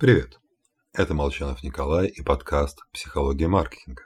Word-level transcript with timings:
Привет! 0.00 0.40
Это 0.94 1.12
Молчанов 1.12 1.62
Николай 1.62 2.06
и 2.06 2.22
подкаст 2.22 2.78
«Психология 2.90 3.48
маркетинга». 3.48 4.04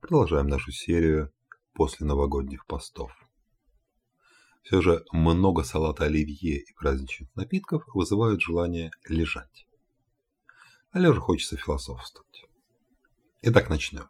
Продолжаем 0.00 0.48
нашу 0.48 0.72
серию 0.72 1.32
после 1.74 2.04
новогодних 2.04 2.66
постов. 2.66 3.12
Все 4.64 4.82
же 4.82 5.04
много 5.12 5.62
салата 5.62 6.06
оливье 6.06 6.58
и 6.58 6.72
праздничных 6.74 7.28
напитков 7.36 7.84
вызывают 7.94 8.42
желание 8.42 8.90
лежать. 9.08 9.68
А 10.90 10.98
лежа 10.98 11.20
хочется 11.20 11.56
философствовать. 11.56 12.46
Итак, 13.42 13.70
начнем. 13.70 14.08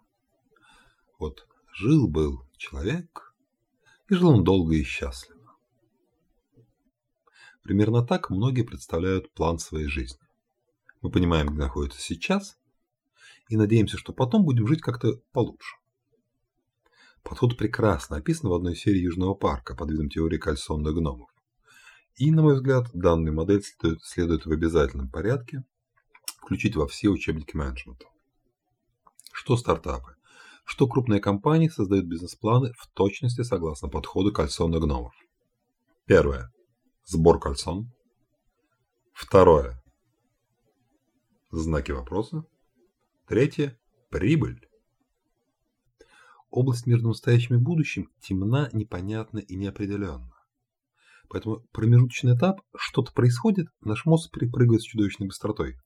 Вот 1.19 1.47
жил-был 1.75 2.43
человек, 2.57 3.35
и 4.09 4.15
жил 4.15 4.31
он 4.31 4.45
долго 4.45 4.77
и 4.77 4.83
счастливо. 4.83 5.59
Примерно 7.63 8.03
так 8.03 8.31
многие 8.31 8.63
представляют 8.63 9.31
план 9.35 9.59
своей 9.59 9.89
жизни. 9.89 10.26
Мы 11.07 11.13
понимаем, 11.13 11.47
где 11.47 11.59
находится 11.59 12.01
сейчас, 12.01 12.59
и 13.49 13.57
надеемся, 13.57 13.97
что 13.97 14.13
потом 14.13 14.45
будем 14.45 14.67
жить 14.67 14.81
как-то 14.81 15.21
получше. 15.31 15.77
Подход 17.23 17.57
прекрасно 17.57 18.17
описан 18.17 18.51
в 18.51 18.55
одной 18.55 18.75
серии 18.75 19.03
Южного 19.03 19.35
парка 19.35 19.77
под 19.77 19.93
видом 19.93 20.09
теории 20.09 20.37
кальсонных 20.37 20.97
гномов. 20.97 21.31
И, 22.17 22.33
на 22.33 22.43
мой 22.43 22.57
взгляд, 22.57 22.91
данную 22.93 23.33
модель 23.33 23.63
следует, 23.63 24.03
следует 24.03 24.47
в 24.47 24.51
обязательном 24.51 25.09
порядке 25.09 25.63
включить 26.39 26.75
во 26.75 26.89
все 26.89 27.09
учебники 27.09 27.55
менеджмента. 27.57 28.07
Что 29.31 29.57
стартапы, 29.57 30.17
что 30.65 30.89
крупные 30.89 31.21
компании 31.21 31.69
создают 31.69 32.07
бизнес-планы 32.07 32.73
в 32.77 32.89
точности 32.89 33.43
согласно 33.43 33.89
подходу 33.89 34.33
кальсонных 34.33 34.81
гномов. 34.81 35.15
Первое. 36.05 36.53
Сбор 37.05 37.39
кальсон. 37.39 37.93
Второе 39.13 39.81
знаки 41.61 41.93
вопроса. 41.93 42.45
Третье– 43.27 43.79
прибыль. 44.11 44.69
Область 46.51 46.87
между 46.87 47.09
настоящим 47.09 47.57
и 47.57 47.59
будущим 47.59 48.11
темна, 48.21 48.71
непонятна 48.73 49.39
и 49.39 49.57
неопределенна. 49.57 50.33
Поэтому 51.29 51.67
промежуточный 51.73 52.37
этап– 52.37 52.61
что-то 52.77 53.13
происходит, 53.13 53.69
наш 53.81 54.07
мозг 54.07 54.31
перепрыгивает 54.33 54.83
с 54.83 54.87
чудовищной 54.87 55.27
быстротой. 55.27 55.77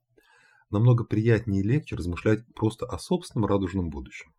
Намного 0.70 1.04
приятнее 1.04 1.62
и 1.62 1.66
легче 1.66 1.96
размышлять 1.96 2.46
просто 2.54 2.86
о 2.86 2.98
собственном 2.98 3.46
радужном 3.46 3.90
будущем. 3.90 4.34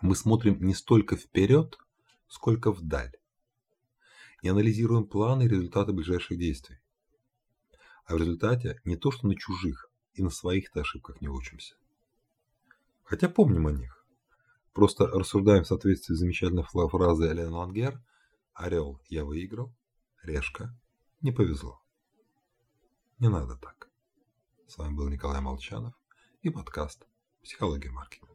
Мы 0.00 0.14
смотрим 0.16 0.62
не 0.62 0.74
столько 0.74 1.16
вперед, 1.16 1.76
сколько 2.28 2.72
вдаль. 2.72 3.12
И 4.42 4.48
анализируем 4.48 5.06
планы 5.06 5.44
и 5.44 5.48
результаты 5.48 5.92
ближайших 5.92 6.38
действий. 6.38 6.78
А 8.06 8.14
в 8.14 8.18
результате 8.18 8.80
не 8.84 8.96
то, 8.96 9.10
что 9.10 9.26
на 9.26 9.34
чужих, 9.34 9.90
и 10.14 10.22
на 10.22 10.30
своих-то 10.30 10.80
ошибках 10.80 11.20
не 11.20 11.28
учимся. 11.28 11.74
Хотя 13.02 13.28
помним 13.28 13.66
о 13.66 13.72
них. 13.72 14.04
Просто 14.72 15.06
рассуждаем 15.06 15.64
в 15.64 15.68
соответствии 15.68 16.14
с 16.14 16.18
замечательной 16.18 16.64
фразой 16.64 17.32
Элен 17.32 17.52
Лангер 17.52 18.02
«Орел, 18.54 19.00
я 19.08 19.24
выиграл, 19.24 19.72
решка, 20.22 20.76
не 21.20 21.30
повезло». 21.30 21.80
Не 23.18 23.28
надо 23.28 23.56
так. 23.56 23.88
С 24.66 24.76
вами 24.76 24.94
был 24.94 25.08
Николай 25.08 25.40
Молчанов 25.40 25.94
и 26.42 26.50
подкаст 26.50 27.06
«Психология 27.42 27.90
маркетинга». 27.90 28.33